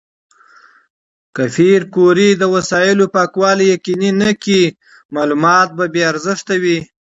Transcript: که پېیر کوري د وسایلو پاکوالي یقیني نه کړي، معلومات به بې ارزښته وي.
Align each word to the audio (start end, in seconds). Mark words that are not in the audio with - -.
که 1.35 1.43
پېیر 1.55 1.81
کوري 1.93 2.29
د 2.35 2.43
وسایلو 2.55 3.05
پاکوالي 3.15 3.65
یقیني 3.73 4.11
نه 4.21 4.31
کړي، 4.43 4.63
معلومات 5.15 5.67
به 5.77 5.85
بې 5.93 6.01
ارزښته 6.11 6.53
وي. 6.63 6.79